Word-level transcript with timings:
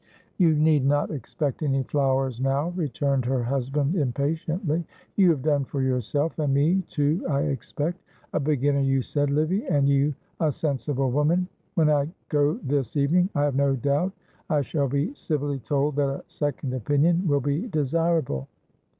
"You 0.39 0.55
need 0.55 0.83
not 0.83 1.11
expect 1.11 1.61
any 1.61 1.83
flowers 1.83 2.39
now," 2.41 2.69
returned 2.69 3.23
her 3.25 3.43
husband, 3.43 3.93
impatiently. 3.95 4.83
"You 5.15 5.29
have 5.29 5.43
done 5.43 5.63
for 5.63 5.83
yourself 5.83 6.39
and 6.39 6.51
me 6.51 6.81
too 6.89 7.23
I 7.29 7.41
expect. 7.41 8.01
A 8.33 8.39
beginner 8.39 8.79
you 8.79 9.03
said, 9.03 9.29
Livy, 9.29 9.63
and 9.67 9.87
you 9.87 10.15
a 10.39 10.51
sensible 10.51 11.11
woman! 11.11 11.47
When 11.75 11.91
I 11.91 12.09
go 12.29 12.55
this 12.63 12.97
evening, 12.97 13.29
I 13.35 13.43
have 13.43 13.55
no 13.55 13.75
doubt 13.75 14.13
I 14.49 14.61
shall 14.63 14.87
be 14.89 15.13
civilly 15.13 15.59
told 15.59 15.95
that 15.97 16.09
a 16.09 16.23
second 16.25 16.73
opinion 16.73 17.27
will 17.27 17.39
be 17.41 17.67
desirable. 17.67 18.47